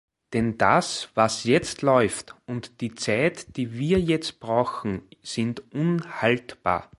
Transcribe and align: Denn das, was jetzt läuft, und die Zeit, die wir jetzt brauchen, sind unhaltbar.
Denn 0.33 0.57
das, 0.57 1.09
was 1.13 1.43
jetzt 1.43 1.83
läuft, 1.83 2.35
und 2.47 2.81
die 2.81 2.95
Zeit, 2.95 3.55
die 3.57 3.73
wir 3.73 3.99
jetzt 3.99 4.39
brauchen, 4.39 5.03
sind 5.21 5.61
unhaltbar. 5.75 6.89